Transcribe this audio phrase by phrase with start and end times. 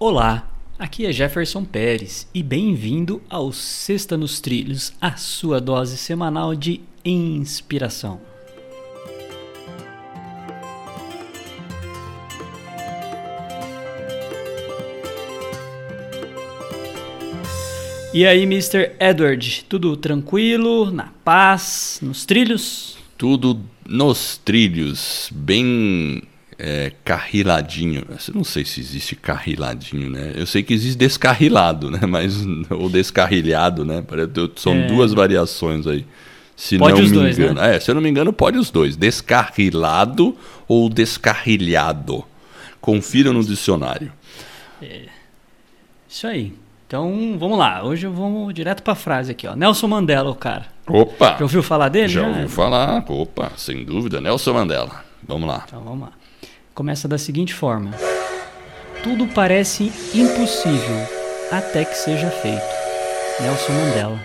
[0.00, 0.48] Olá,
[0.78, 6.80] aqui é Jefferson Pérez e bem-vindo ao Sexta nos Trilhos, a sua dose semanal de
[7.04, 8.20] inspiração.
[18.14, 18.92] E aí, Mr.
[19.00, 22.96] Edward, tudo tranquilo, na paz, nos trilhos?
[23.16, 26.22] Tudo nos trilhos, bem
[26.58, 28.04] é, carriladinho.
[28.08, 30.32] Eu não sei se existe carriladinho, né?
[30.34, 32.00] Eu sei que existe descarrilado, né?
[32.08, 34.02] Mas ou descarrilhado, né?
[34.56, 34.86] São é.
[34.86, 36.04] duas variações aí.
[36.56, 37.60] Se pode não me dois, engano.
[37.60, 37.76] Né?
[37.76, 38.96] É, se eu não me engano, pode os dois.
[38.96, 40.36] Descarrilado
[40.66, 42.24] ou descarrilhado.
[42.80, 44.12] Confira no dicionário.
[44.82, 45.02] É.
[46.08, 46.52] Isso aí.
[46.88, 47.84] Então, vamos lá.
[47.84, 49.54] Hoje vamos direto para a frase aqui, ó.
[49.54, 50.66] Nelson Mandela, o cara.
[50.88, 51.36] Opa!
[51.38, 52.08] Já ouviu falar dele?
[52.08, 53.04] Já, já ouviu falar.
[53.08, 54.20] Opa, sem dúvida.
[54.20, 55.04] Nelson Mandela.
[55.22, 55.64] Vamos lá.
[55.68, 56.12] Então, vamos lá.
[56.78, 57.90] Começa da seguinte forma:
[59.02, 60.96] Tudo parece impossível
[61.50, 62.62] até que seja feito.
[63.40, 64.20] Nelson Mandela.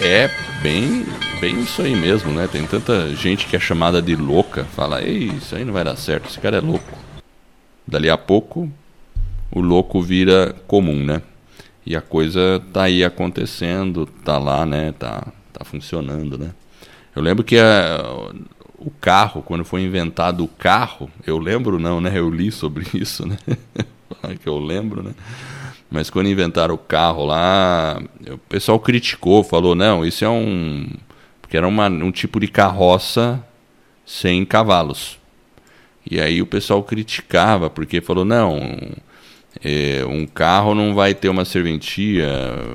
[0.00, 0.28] É
[0.60, 1.06] bem,
[1.40, 2.48] bem isso aí mesmo, né?
[2.50, 5.94] Tem tanta gente que é chamada de louca, fala, ei, isso aí não vai dar
[5.94, 6.98] certo, esse cara é louco.
[7.86, 8.68] Dali a pouco
[9.52, 11.22] o louco vira comum, né?
[11.86, 14.92] E a coisa tá aí acontecendo, tá lá, né?
[14.98, 16.50] Tá, tá funcionando, né?
[17.14, 18.32] Eu lembro que a,
[18.78, 22.12] o carro, quando foi inventado o carro, eu lembro não, né?
[22.14, 23.36] Eu li sobre isso, né?
[24.42, 25.12] que eu lembro, né?
[25.90, 30.88] Mas quando inventaram o carro lá, o pessoal criticou, falou, não, isso é um...
[31.40, 33.42] Porque era uma, um tipo de carroça
[34.04, 35.18] sem cavalos.
[36.08, 38.60] E aí o pessoal criticava, porque falou, não,
[39.62, 42.28] é, um carro não vai ter uma serventia,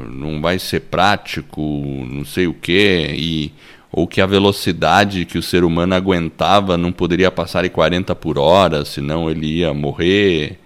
[0.10, 3.54] não vai ser prático, não sei o quê, e,
[3.92, 8.38] ou que a velocidade que o ser humano aguentava não poderia passar de 40 por
[8.38, 10.60] hora, senão ele ia morrer.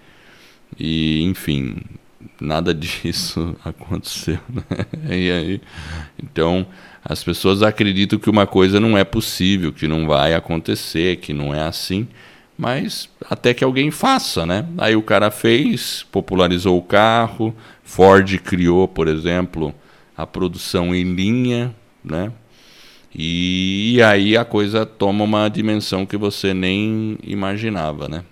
[0.77, 1.77] E, enfim,
[2.39, 4.39] nada disso aconteceu.
[4.49, 5.17] Né?
[5.17, 5.61] E aí,
[6.21, 6.67] então,
[7.03, 11.53] as pessoas acreditam que uma coisa não é possível, que não vai acontecer, que não
[11.53, 12.07] é assim
[12.57, 14.65] mas até que alguém faça, né?
[14.77, 17.53] Aí o cara fez, popularizou o carro,
[17.83, 19.75] Ford criou, por exemplo,
[20.15, 22.31] a produção em linha, né?
[23.17, 28.25] E, aí a coisa toma uma dimensão que você nem imaginava, né?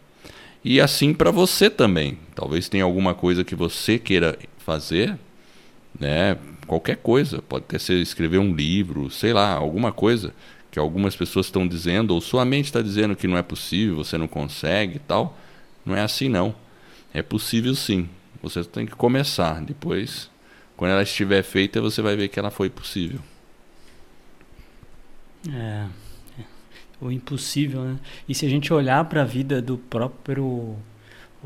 [0.64, 2.18] E assim para você também.
[2.36, 5.18] Talvez tenha alguma coisa que você queira fazer,
[5.98, 6.38] né?
[6.68, 10.34] Qualquer coisa, pode até ser escrever um livro, sei lá, alguma coisa
[10.70, 14.18] que algumas pessoas estão dizendo, ou sua mente está dizendo que não é possível, você
[14.18, 15.38] não consegue e tal.
[15.86, 16.54] Não é assim não.
[17.14, 18.10] É possível sim.
[18.42, 19.62] Você tem que começar.
[19.62, 20.30] Depois,
[20.76, 23.20] quando ela estiver feita, você vai ver que ela foi possível.
[25.52, 25.86] É,
[26.40, 26.44] é.
[27.02, 28.00] o impossível, né?
[28.28, 30.76] E se a gente olhar para a vida do próprio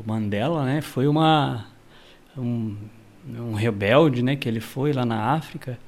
[0.06, 0.80] Mandela, né?
[0.80, 1.66] Foi uma
[2.36, 2.76] um,
[3.36, 4.36] um rebelde, né?
[4.36, 5.78] Que ele foi lá na África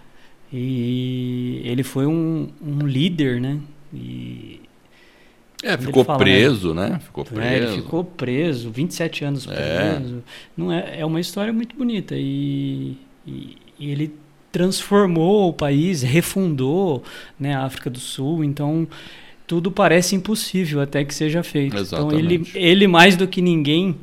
[0.53, 3.61] e ele foi um, um líder, né?
[3.93, 4.61] E
[5.63, 6.99] é, ficou fala, preso, né?
[7.01, 7.43] Ficou preso.
[7.43, 9.97] É, ele ficou preso, 27 anos é.
[9.97, 10.17] preso.
[10.17, 10.21] É.
[10.57, 12.15] Não é, é uma história muito bonita.
[12.17, 12.97] E,
[13.27, 14.15] e, e, ele
[14.53, 17.03] transformou o país, refundou
[17.39, 18.43] né, a África do Sul.
[18.45, 18.87] Então,
[19.47, 21.77] tudo parece impossível até que seja feito.
[21.77, 22.17] Exatamente.
[22.17, 23.97] Então, ele, ele mais do que ninguém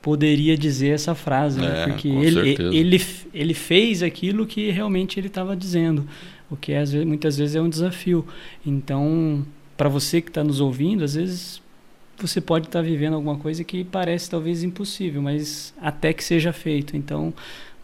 [0.00, 1.82] poderia dizer essa frase, né?
[1.82, 6.06] é, porque ele, ele, ele fez aquilo que realmente ele estava dizendo,
[6.50, 8.24] o que às vezes, muitas vezes é um desafio.
[8.64, 9.44] Então,
[9.76, 11.60] para você que está nos ouvindo, às vezes
[12.18, 16.52] você pode estar tá vivendo alguma coisa que parece talvez impossível, mas até que seja
[16.52, 16.96] feito.
[16.96, 17.32] Então,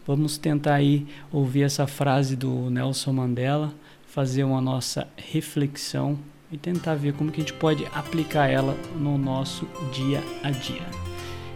[0.05, 3.73] vamos tentar aí ouvir essa frase do Nelson Mandela,
[4.07, 6.17] fazer uma nossa reflexão
[6.51, 10.85] e tentar ver como que a gente pode aplicar ela no nosso dia a dia.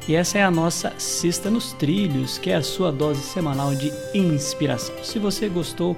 [0.08, 3.92] E essa é a nossa Sexta nos Trilhos, que é a sua dose semanal de
[4.14, 4.96] inspiração.
[5.04, 5.96] Se você gostou,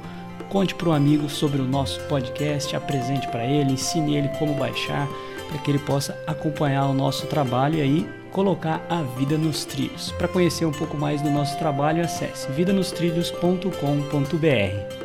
[0.50, 5.08] conte para um amigo sobre o nosso podcast, apresente para ele, ensine ele como baixar,
[5.48, 10.12] para que ele possa acompanhar o nosso trabalho e aí colocar a vida nos trilhos.
[10.14, 15.01] Para conhecer um pouco mais do nosso trabalho, acesse vidanostrilhos.com.br.